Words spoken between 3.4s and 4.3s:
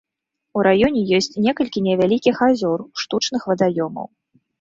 вадаёмаў.